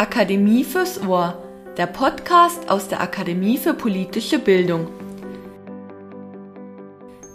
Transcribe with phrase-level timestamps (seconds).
[0.00, 1.42] Akademie fürs Ohr,
[1.76, 4.86] der Podcast aus der Akademie für politische Bildung.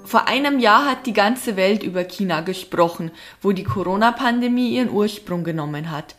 [0.05, 5.43] Vor einem Jahr hat die ganze Welt über China gesprochen, wo die Corona-Pandemie ihren Ursprung
[5.43, 6.15] genommen hat.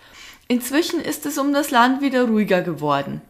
[0.46, 3.22] Inzwischen ist es um das Land wieder ruhiger geworden.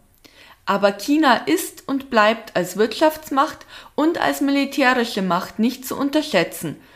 [0.67, 6.75] Aber China ist und bleibt als Wirtschaftsmacht und als militärische Macht nicht zu unterschätzen–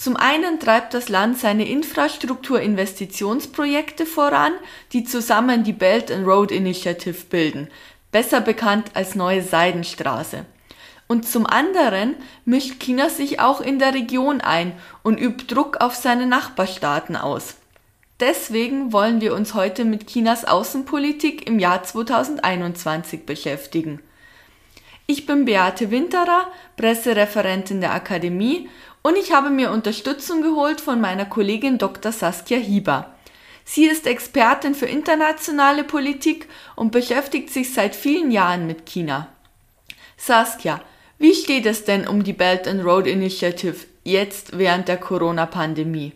[0.00, 4.54] zum einen treibt das Land seine Infrastrukturinvestitionsprojekte voran,
[4.94, 7.68] die zusammen die Belt and Road Initiative bilden,
[8.10, 10.46] besser bekannt als Neue Seidenstraße.
[11.06, 12.14] Und zum anderen
[12.46, 14.72] mischt China sich auch in der Region ein
[15.02, 17.56] und übt Druck auf seine Nachbarstaaten aus.
[18.20, 24.00] Deswegen wollen wir uns heute mit Chinas Außenpolitik im Jahr 2021 beschäftigen.
[25.10, 26.46] Ich bin Beate Winterer,
[26.76, 28.68] Pressereferentin der Akademie
[29.02, 32.12] und ich habe mir Unterstützung geholt von meiner Kollegin Dr.
[32.12, 33.14] Saskia Hieber.
[33.64, 39.28] Sie ist Expertin für internationale Politik und beschäftigt sich seit vielen Jahren mit China.
[40.16, 40.82] Saskia,
[41.18, 46.12] wie steht es denn um die Belt and Road Initiative jetzt während der Corona-Pandemie?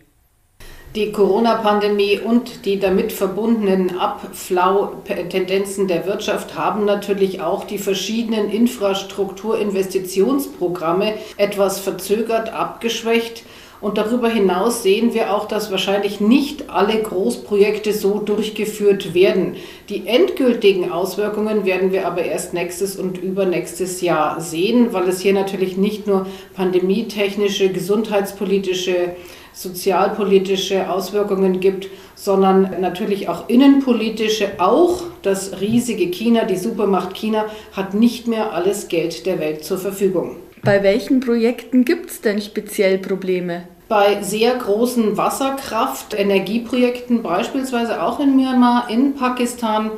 [0.97, 11.15] Die Corona-Pandemie und die damit verbundenen Abflau-Tendenzen der Wirtschaft haben natürlich auch die verschiedenen Infrastrukturinvestitionsprogramme
[11.37, 13.43] etwas verzögert, abgeschwächt.
[13.81, 19.57] Und darüber hinaus sehen wir auch, dass wahrscheinlich nicht alle Großprojekte so durchgeführt werden.
[19.89, 25.33] Die endgültigen Auswirkungen werden wir aber erst nächstes und übernächstes Jahr sehen, weil es hier
[25.33, 29.17] natürlich nicht nur pandemietechnische, gesundheitspolitische
[29.55, 34.53] sozialpolitische Auswirkungen gibt, sondern natürlich auch innenpolitische.
[34.59, 39.79] Auch das riesige China, die Supermacht China, hat nicht mehr alles Geld der Welt zur
[39.79, 40.37] Verfügung.
[40.63, 43.69] Bei welchen Projekten gibt es denn speziell Probleme?
[43.87, 49.91] Bei sehr großen Wasserkraft-Energieprojekten, beispielsweise auch in Myanmar, in Pakistan,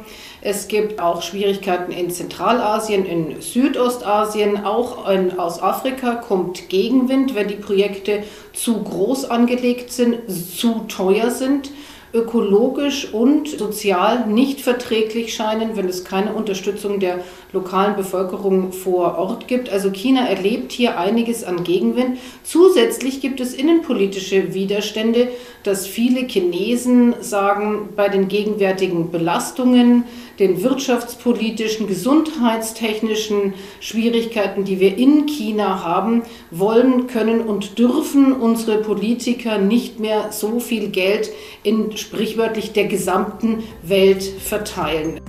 [0.47, 7.49] es gibt auch Schwierigkeiten in Zentralasien, in Südostasien, auch in, aus Afrika kommt Gegenwind, wenn
[7.49, 8.23] die Projekte
[8.53, 11.73] zu groß angelegt sind, zu teuer sind
[12.17, 17.21] ökologisch und sozial nicht verträglich scheinen, wenn es keine Unterstützung der
[17.53, 19.69] lokalen Bevölkerung vor Ort gibt.
[19.69, 22.19] Also China erlebt hier einiges an Gegenwind.
[22.43, 25.29] Zusätzlich gibt es innenpolitische Widerstände,
[25.63, 30.05] dass viele Chinesen sagen, bei den gegenwärtigen Belastungen,
[30.39, 39.59] den wirtschaftspolitischen, gesundheitstechnischen Schwierigkeiten, die wir in China haben, wollen, können und dürfen unsere Politiker
[39.59, 41.31] nicht mehr so viel Geld
[41.63, 45.21] in sprichwörtlich der gesamten Welt verteilen.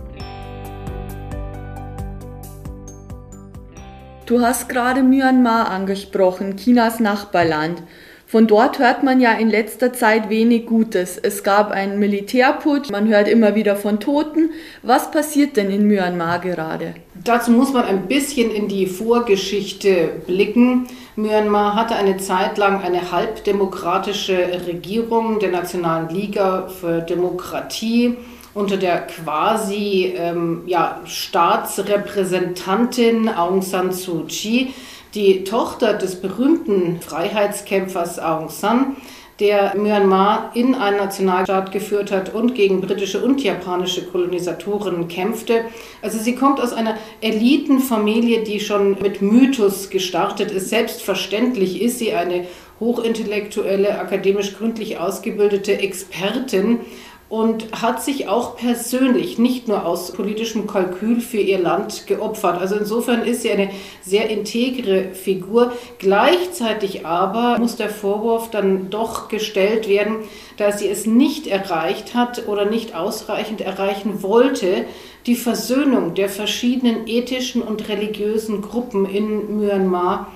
[4.26, 7.82] Du hast gerade Myanmar angesprochen, Chinas Nachbarland.
[8.30, 11.18] Von dort hört man ja in letzter Zeit wenig Gutes.
[11.18, 14.50] Es gab einen Militärputsch, man hört immer wieder von Toten.
[14.84, 16.96] Was passiert denn in Myanmar gerade?
[17.24, 20.88] Dazu muss man ein bisschen in die Vorgeschichte blicken.
[21.16, 28.18] Myanmar hatte eine Zeit lang eine halbdemokratische Regierung der Nationalen Liga für Demokratie
[28.54, 34.74] unter der quasi ähm, ja, Staatsrepräsentantin Aung San Suu Kyi
[35.18, 38.98] die Tochter des berühmten Freiheitskämpfers Aung San,
[39.40, 45.62] der Myanmar in einen Nationalstaat geführt hat und gegen britische und japanische Kolonisatoren kämpfte.
[46.04, 50.70] Also sie kommt aus einer Elitenfamilie, die schon mit Mythos gestartet ist.
[50.70, 52.46] Selbstverständlich ist sie eine
[52.80, 56.82] hochintellektuelle, akademisch gründlich ausgebildete Expertin
[57.30, 62.60] und hat sich auch persönlich nicht nur aus politischem Kalkül für ihr Land geopfert.
[62.62, 63.70] Also insofern ist sie eine
[64.02, 65.74] sehr integre Figur.
[66.00, 70.18] Gleichzeitig aber muss der Vorwurf dann doch gestellt werden,
[70.56, 74.86] dass sie es nicht erreicht hat oder nicht ausreichend erreichen wollte,
[75.26, 80.32] die Versöhnung der verschiedenen ethischen und religiösen Gruppen in Myanmar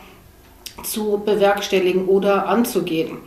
[0.84, 3.19] zu bewerkstelligen oder anzugehen.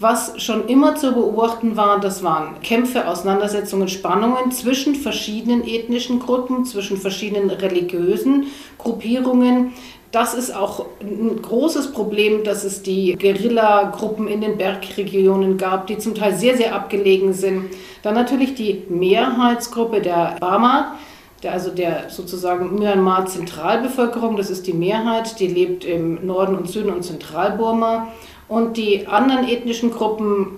[0.00, 6.64] Was schon immer zu beobachten war, das waren Kämpfe, Auseinandersetzungen, Spannungen zwischen verschiedenen ethnischen Gruppen,
[6.64, 8.46] zwischen verschiedenen religiösen
[8.78, 9.74] Gruppierungen.
[10.10, 15.98] Das ist auch ein großes Problem, dass es die Guerilla-Gruppen in den Bergregionen gab, die
[15.98, 17.66] zum Teil sehr, sehr abgelegen sind.
[18.02, 20.96] Dann natürlich die Mehrheitsgruppe der Bama,
[21.42, 26.90] der, also der sozusagen Myanmar-Zentralbevölkerung, das ist die Mehrheit, die lebt im Norden und Süden
[26.90, 28.08] und Zentralburma.
[28.50, 30.56] Und die anderen ethnischen Gruppen,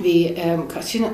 [0.00, 0.64] wie ähm,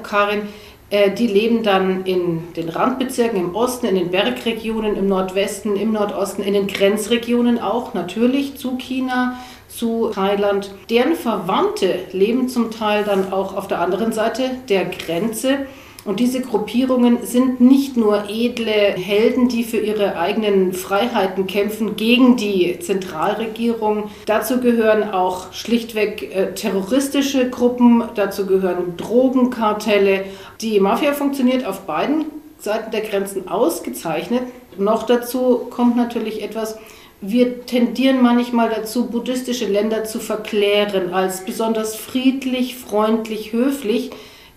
[0.03, 0.49] Karin,
[0.89, 5.93] äh, die leben dann in den Randbezirken im Osten, in den Bergregionen, im Nordwesten, im
[5.93, 9.39] Nordosten, in den Grenzregionen auch natürlich zu China,
[9.69, 10.71] zu Thailand.
[10.89, 15.67] Deren Verwandte leben zum Teil dann auch auf der anderen Seite der Grenze.
[16.09, 22.39] Und diese Gruppierungen sind nicht nur edle Helden, die für ihre eigenen Freiheiten kämpfen gegen
[22.39, 24.09] die Zentralregierung.
[24.25, 30.25] Dazu gehören auch schlichtweg äh, terroristische Gruppen, dazu gehören Drogenkartelle.
[30.63, 32.25] Die Mafia funktioniert auf beiden
[32.59, 34.45] Seiten der Grenzen ausgezeichnet.
[34.79, 36.79] Noch dazu kommt natürlich etwas,
[37.21, 44.11] wir tendieren manchmal dazu, buddhistische Länder zu verklären als besonders friedlich, freundlich, höflich.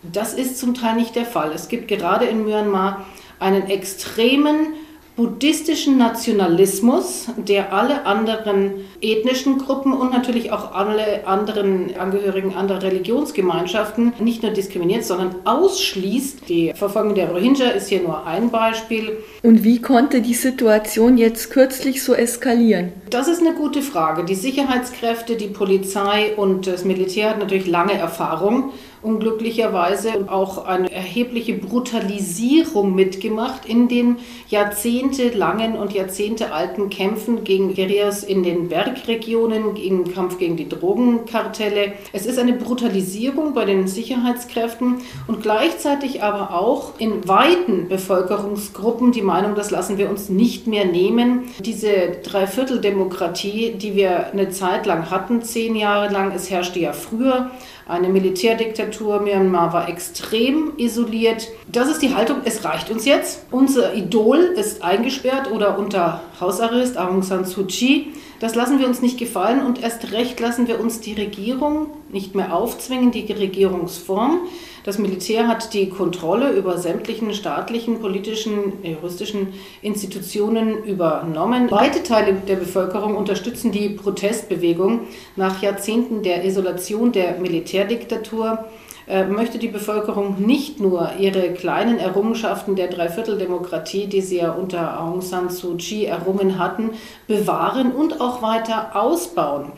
[0.03, 1.51] Das ist zum Teil nicht der Fall.
[1.53, 3.06] Es gibt gerade in Myanmar
[3.39, 4.74] einen extremen
[5.15, 14.13] buddhistischen Nationalismus, der alle anderen ethnischen Gruppen und natürlich auch alle anderen Angehörigen anderer Religionsgemeinschaften
[14.19, 16.48] nicht nur diskriminiert, sondern ausschließt.
[16.50, 19.18] Die Verfolgung der Rohingya ist hier nur ein Beispiel.
[19.44, 22.94] Und wie konnte die Situation jetzt kürzlich so eskalieren?
[23.09, 24.24] Das ist eine gute Frage.
[24.24, 28.71] Die Sicherheitskräfte, die Polizei und das Militär hat natürlich lange Erfahrung
[29.01, 34.18] unglücklicherweise auch eine erhebliche Brutalisierung mitgemacht in den
[34.48, 41.94] jahrzehntelangen und jahrzehntealten Kämpfen gegen Guerillas in den Bergregionen, im Kampf gegen die Drogenkartelle.
[42.13, 49.21] Es ist eine Brutalisierung bei den Sicherheitskräften und gleichzeitig aber auch in weiten Bevölkerungsgruppen die
[49.21, 51.44] Meinung, das lassen wir uns nicht mehr nehmen.
[51.59, 57.51] Diese Dreivierteldemokratie, die wir eine Zeit lang hatten, zehn Jahre lang, es herrschte ja früher
[57.91, 59.19] eine Militärdiktatur.
[59.19, 61.49] Myanmar war extrem isoliert.
[61.71, 63.45] Das ist die Haltung, es reicht uns jetzt.
[63.51, 68.13] Unser Idol ist eingesperrt oder unter Hausarrest, Aung San Suu Kyi.
[68.39, 72.33] Das lassen wir uns nicht gefallen und erst recht lassen wir uns die Regierung nicht
[72.33, 74.39] mehr aufzwingen, die Regierungsform.
[74.83, 81.69] Das Militär hat die Kontrolle über sämtlichen staatlichen, politischen, juristischen Institutionen übernommen.
[81.69, 85.01] Weite Teile der Bevölkerung unterstützen die Protestbewegung.
[85.35, 88.65] Nach Jahrzehnten der Isolation der Militärdiktatur
[89.07, 94.99] äh, möchte die Bevölkerung nicht nur ihre kleinen Errungenschaften der Dreivierteldemokratie, die sie ja unter
[94.99, 96.91] Aung San Suu Kyi errungen hatten,
[97.27, 99.73] bewahren und auch weiter ausbauen.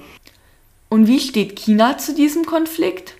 [0.89, 3.15] Und wie steht China zu diesem Konflikt?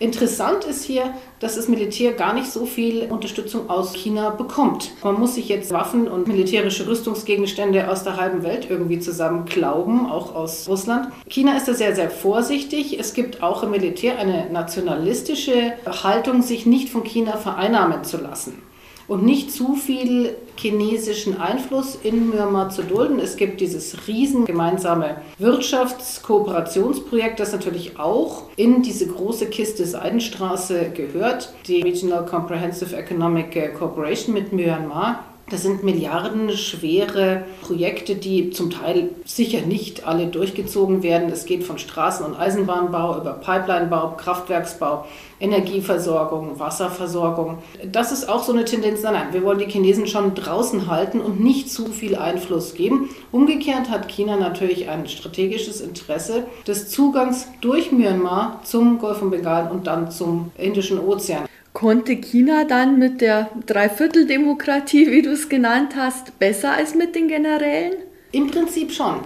[0.00, 4.92] Interessant ist hier, dass das Militär gar nicht so viel Unterstützung aus China bekommt.
[5.02, 10.34] Man muss sich jetzt Waffen und militärische Rüstungsgegenstände aus der halben Welt irgendwie zusammenklauben, auch
[10.34, 11.08] aus Russland.
[11.28, 12.98] China ist da sehr, sehr vorsichtig.
[12.98, 18.67] Es gibt auch im Militär eine nationalistische Haltung, sich nicht von China vereinnahmen zu lassen
[19.08, 23.18] und nicht zu viel chinesischen Einfluss in Myanmar zu dulden.
[23.18, 31.54] Es gibt dieses riesen gemeinsame Wirtschaftskooperationsprojekt, das natürlich auch in diese große Kiste Seidenstraße gehört,
[31.66, 35.24] die Regional Comprehensive Economic Cooperation mit Myanmar.
[35.50, 41.30] Das sind milliardenschwere Projekte, die zum Teil sicher nicht alle durchgezogen werden.
[41.30, 45.06] Es geht von Straßen- und Eisenbahnbau über Pipelinebau, Kraftwerksbau,
[45.40, 47.58] Energieversorgung, Wasserversorgung.
[47.90, 49.02] Das ist auch so eine Tendenz.
[49.02, 53.08] Nein, nein, wir wollen die Chinesen schon draußen halten und nicht zu viel Einfluss geben.
[53.32, 59.70] Umgekehrt hat China natürlich ein strategisches Interesse des Zugangs durch Myanmar zum Golf von Bengal
[59.70, 61.47] und dann zum Indischen Ozean.
[61.78, 67.28] Konnte China dann mit der Dreivierteldemokratie, wie du es genannt hast, besser als mit den
[67.28, 67.98] Generälen?
[68.32, 69.20] Im Prinzip schon,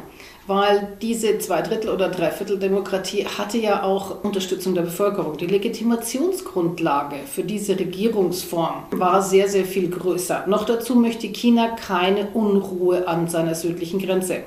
[0.46, 5.38] weil diese Zweidrittel- oder Dreivierteldemokratie hatte ja auch Unterstützung der Bevölkerung.
[5.38, 10.44] Die Legitimationsgrundlage für diese Regierungsform war sehr, sehr viel größer.
[10.46, 14.40] Noch dazu möchte China keine Unruhe an seiner südlichen Grenze.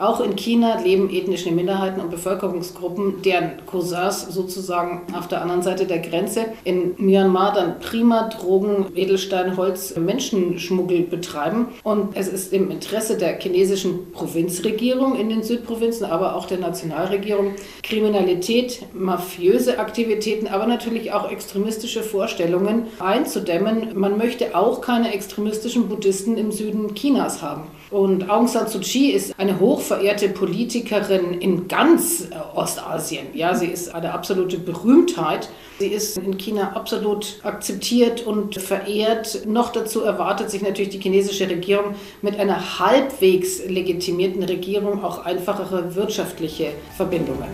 [0.00, 5.84] Auch in China leben ethnische Minderheiten und Bevölkerungsgruppen, deren Cousins sozusagen auf der anderen Seite
[5.84, 11.68] der Grenze in Myanmar dann prima Drogen, Edelstein, Holz, Menschenschmuggel betreiben.
[11.82, 17.56] Und es ist im Interesse der chinesischen Provinzregierung in den Südprovinzen, aber auch der Nationalregierung,
[17.82, 23.88] Kriminalität, mafiöse Aktivitäten, aber natürlich auch extremistische Vorstellungen einzudämmen.
[23.98, 27.64] Man möchte auch keine extremistischen Buddhisten im Süden Chinas haben.
[27.90, 33.26] Und Aung San Suu Kyi ist eine hochverehrte Politikerin in ganz äh, Ostasien.
[33.34, 35.48] Ja, sie ist eine absolute Berühmtheit.
[35.80, 39.44] Sie ist in China absolut akzeptiert und verehrt.
[39.46, 45.96] Noch dazu erwartet sich natürlich die chinesische Regierung mit einer halbwegs legitimierten Regierung auch einfachere
[45.96, 47.48] wirtschaftliche Verbindungen.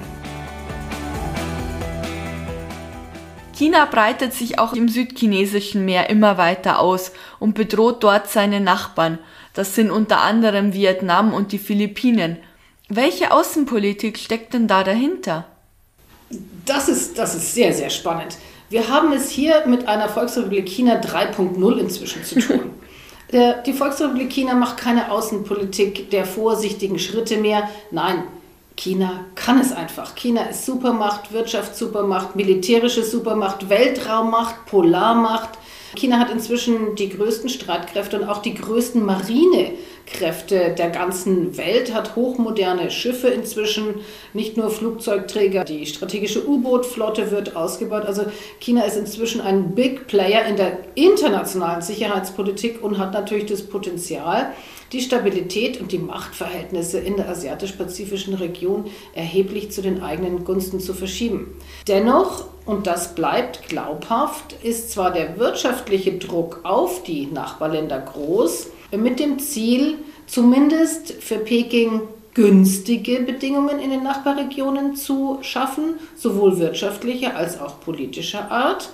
[3.57, 9.19] China breitet sich auch im südchinesischen Meer immer weiter aus und bedroht dort seine Nachbarn.
[9.55, 12.37] Das sind unter anderem Vietnam und die Philippinen.
[12.91, 15.47] Welche Außenpolitik steckt denn da dahinter?
[16.67, 18.37] Das ist, das ist sehr, sehr spannend.
[18.69, 22.75] Wir haben es hier mit einer Volksrepublik China 3.0 inzwischen zu tun.
[23.67, 27.71] die Volksrepublik China macht keine Außenpolitik der vorsichtigen Schritte mehr.
[27.91, 28.25] Nein,
[28.77, 30.15] China kann es einfach.
[30.15, 35.59] China ist Supermacht, Wirtschaftssupermacht, militärische Supermacht, Weltraummacht, Polarmacht.
[35.95, 42.17] China hat inzwischen die größten Streitkräfte und auch die größten Marinekräfte der ganzen Welt, hat
[42.17, 43.95] hochmoderne Schiffe inzwischen,
[44.35, 48.05] nicht nur Flugzeugträger, die strategische U-Boot-Flotte wird ausgebaut.
[48.05, 48.27] Also
[48.61, 54.53] China ist inzwischen ein Big Player in der internationalen Sicherheitspolitik und hat natürlich das Potenzial,
[54.93, 60.95] die Stabilität und die Machtverhältnisse in der asiatisch-pazifischen Region erheblich zu den eigenen Gunsten zu
[60.95, 61.57] verschieben.
[61.89, 69.19] Dennoch, und das bleibt glaubhaft, ist zwar der wirtschaftliche Druck auf die Nachbarländer groß, mit
[69.19, 72.03] dem Ziel, zumindest für Peking
[72.35, 78.91] günstige Bedingungen in den Nachbarregionen zu schaffen, sowohl wirtschaftlicher als auch politischer Art.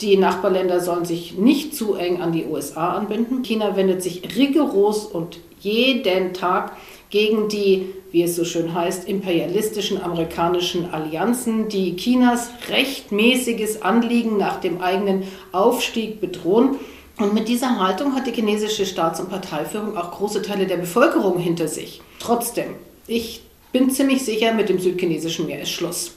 [0.00, 3.42] Die Nachbarländer sollen sich nicht zu eng an die USA anbinden.
[3.42, 6.72] China wendet sich rigoros und jeden Tag
[7.10, 14.60] gegen die, wie es so schön heißt, imperialistischen amerikanischen Allianzen, die Chinas rechtmäßiges Anliegen nach
[14.60, 15.22] dem eigenen
[15.52, 16.76] Aufstieg bedrohen.
[17.18, 21.38] Und mit dieser Haltung hat die chinesische Staats- und Parteiführung auch große Teile der Bevölkerung
[21.38, 22.00] hinter sich.
[22.18, 22.74] Trotzdem,
[23.06, 26.12] ich bin ziemlich sicher, mit dem südchinesischen Meer ist Schluss.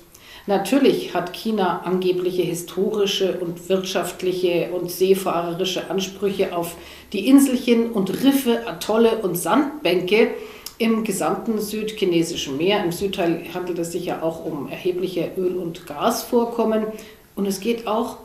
[0.47, 6.77] Natürlich hat China angebliche historische und wirtschaftliche und seefahrerische Ansprüche auf
[7.11, 10.31] die Inselchen und Riffe, Atolle und Sandbänke
[10.77, 12.81] im gesamten südchinesischen Meer.
[12.81, 16.85] Im Südteil handelt es sich ja auch um erhebliche Öl- und Gasvorkommen.
[17.35, 18.19] Und es geht auch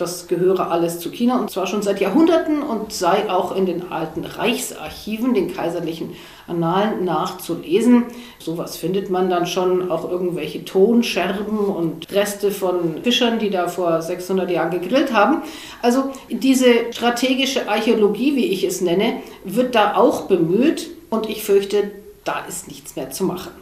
[0.00, 3.92] das gehöre alles zu China und zwar schon seit Jahrhunderten und sei auch in den
[3.92, 6.14] alten Reichsarchiven, den kaiserlichen
[6.46, 8.04] Annalen nachzulesen.
[8.38, 14.02] Sowas findet man dann schon, auch irgendwelche Tonscherben und Reste von Fischern, die da vor
[14.02, 15.42] 600 Jahren gegrillt haben.
[15.82, 21.90] Also diese strategische Archäologie, wie ich es nenne, wird da auch bemüht und ich fürchte,
[22.24, 23.59] da ist nichts mehr zu machen.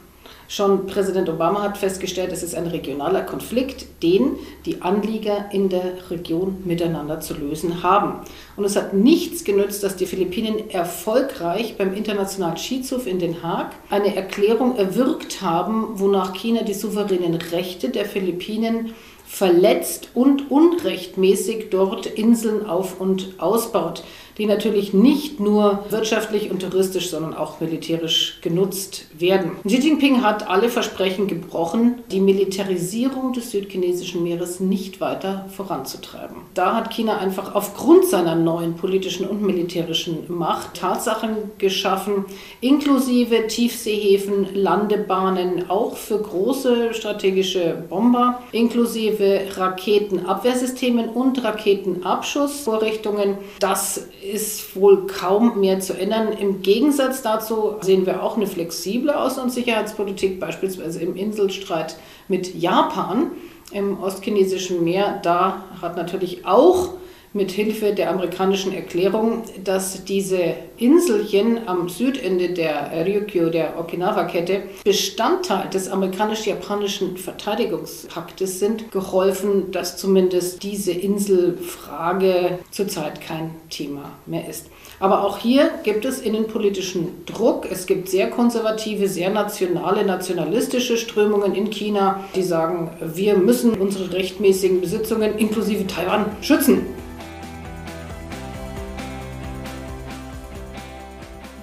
[0.50, 6.10] Schon Präsident Obama hat festgestellt, es ist ein regionaler Konflikt, den die Anlieger in der
[6.10, 8.20] Region miteinander zu lösen haben.
[8.56, 13.72] Und es hat nichts genützt, dass die Philippinen erfolgreich beim Internationalen Schiedshof in Den Haag
[13.90, 18.94] eine Erklärung erwirkt haben, wonach China die souveränen Rechte der Philippinen
[19.26, 24.02] verletzt und unrechtmäßig dort Inseln auf und ausbaut
[24.38, 29.52] die natürlich nicht nur wirtschaftlich und touristisch, sondern auch militärisch genutzt werden.
[29.66, 36.36] Xi Jinping hat alle Versprechen gebrochen, die Militarisierung des südchinesischen Meeres nicht weiter voranzutreiben.
[36.54, 42.24] Da hat China einfach aufgrund seiner neuen politischen und militärischen Macht Tatsachen geschaffen,
[42.60, 53.38] inklusive Tiefseehäfen, Landebahnen, auch für große strategische Bomber, inklusive Raketenabwehrsystemen und Raketenabschussvorrichtungen.
[53.58, 56.32] Das ist wohl kaum mehr zu ändern.
[56.32, 61.96] Im Gegensatz dazu sehen wir auch eine flexible Außen- und Sicherheitspolitik, beispielsweise im Inselstreit
[62.28, 63.30] mit Japan
[63.72, 65.20] im ostchinesischen Meer.
[65.22, 66.90] Da hat natürlich auch
[67.32, 75.68] mit Hilfe der amerikanischen Erklärung, dass diese Inselchen am Südende der Ryukyu, der Okinawa-Kette, Bestandteil
[75.68, 84.66] des amerikanisch-japanischen Verteidigungspaktes sind, geholfen, dass zumindest diese Inselfrage zurzeit kein Thema mehr ist.
[85.00, 87.66] Aber auch hier gibt es innenpolitischen Druck.
[87.70, 94.12] Es gibt sehr konservative, sehr nationale, nationalistische Strömungen in China, die sagen, wir müssen unsere
[94.12, 96.86] rechtmäßigen Besitzungen inklusive Taiwan schützen.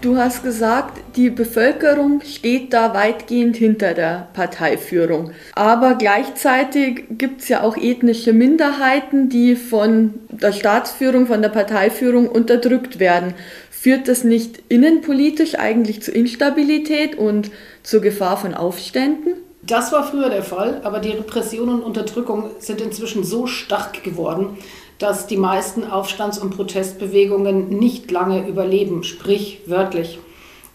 [0.06, 5.32] Du hast gesagt, die Bevölkerung steht da weitgehend hinter der Parteiführung.
[5.56, 12.30] Aber gleichzeitig gibt es ja auch ethnische Minderheiten, die von der Staatsführung, von der Parteiführung
[12.30, 13.34] unterdrückt werden.
[13.72, 17.50] Führt das nicht innenpolitisch eigentlich zu Instabilität und
[17.82, 19.34] zur Gefahr von Aufständen?
[19.64, 24.60] Das war früher der Fall, aber die Repression und Unterdrückung sind inzwischen so stark geworden,
[25.00, 30.20] dass die meisten Aufstands- und Protestbewegungen nicht lange überleben, sprich wörtlich.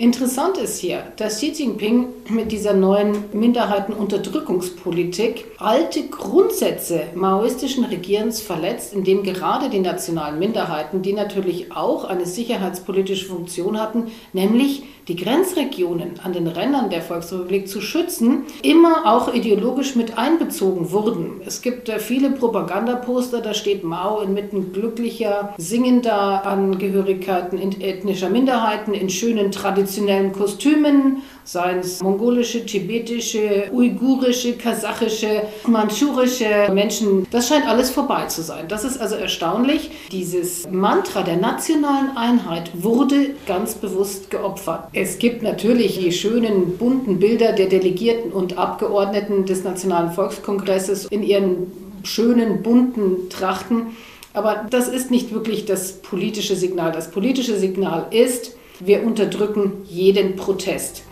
[0.01, 8.95] Interessant ist hier, dass Xi Jinping mit dieser neuen Minderheitenunterdrückungspolitik alte Grundsätze maoistischen Regierens verletzt,
[8.95, 16.21] indem gerade die nationalen Minderheiten, die natürlich auch eine sicherheitspolitische Funktion hatten, nämlich die Grenzregionen
[16.23, 21.41] an den Rändern der Volksrepublik zu schützen, immer auch ideologisch mit einbezogen wurden.
[21.45, 29.11] Es gibt äh, viele Propagandaposter, da steht Mao inmitten glücklicher, singender Angehörigkeiten ethnischer Minderheiten in
[29.11, 37.27] schönen traditionellen Kostümen seien es mongolische, tibetische, uigurische, kasachische, mandschurische Menschen.
[37.31, 38.69] Das scheint alles vorbei zu sein.
[38.69, 39.91] Das ist also erstaunlich.
[40.13, 44.89] Dieses Mantra der nationalen Einheit wurde ganz bewusst geopfert.
[44.93, 51.23] Es gibt natürlich die schönen bunten Bilder der Delegierten und Abgeordneten des Nationalen Volkskongresses in
[51.23, 51.71] ihren
[52.03, 53.97] schönen bunten Trachten.
[54.33, 56.91] Aber das ist nicht wirklich das politische Signal.
[56.91, 61.05] Das politische Signal ist, wir unterdrücken jeden Protest.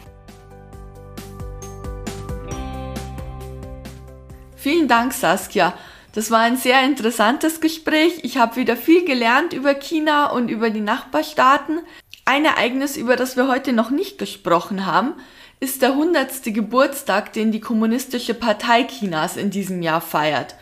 [4.56, 5.72] Vielen Dank, Saskia.
[6.14, 8.20] Das war ein sehr interessantes Gespräch.
[8.24, 11.78] Ich habe wieder viel gelernt über China und über die Nachbarstaaten.
[12.30, 15.14] Ein Ereignis, über das wir heute noch nicht gesprochen haben,
[15.60, 16.44] ist der 100.
[16.52, 20.54] Geburtstag, den die Kommunistische Partei Chinas in diesem Jahr feiert.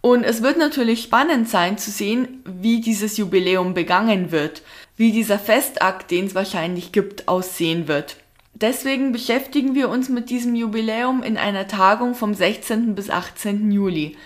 [0.00, 4.62] Und es wird natürlich spannend sein zu sehen, wie dieses Jubiläum begangen wird,
[4.96, 8.16] wie dieser Festakt, den es wahrscheinlich gibt, aussehen wird.
[8.54, 12.94] Deswegen beschäftigen wir uns mit diesem Jubiläum in einer Tagung vom 16.
[12.94, 13.70] bis 18.
[13.70, 14.16] Juli.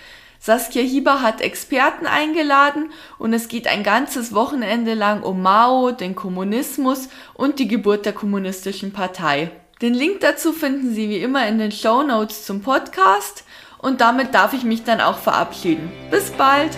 [0.47, 6.15] Saskia Hieber hat Experten eingeladen und es geht ein ganzes Wochenende lang um Mao, den
[6.15, 9.51] Kommunismus und die Geburt der kommunistischen Partei.
[9.83, 13.43] Den Link dazu finden Sie wie immer in den Show Notes zum Podcast
[13.79, 15.91] und damit darf ich mich dann auch verabschieden.
[16.13, 16.71] Bis bald!